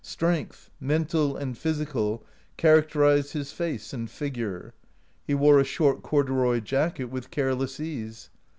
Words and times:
Strength, 0.03 0.71
mental 0.79 1.37
and 1.37 1.55
physical, 1.55 2.25
characterized 2.57 3.33
his 3.33 3.51
face 3.51 3.93
and 3.93 4.09
figure. 4.09 4.73
He 5.27 5.35
wore 5.35 5.59
a 5.59 5.63
short 5.63 6.01
corduroy 6.01 6.61
jacket 6.61 7.05
with 7.11 7.29
careless 7.29 7.79
ease. 7.79 8.31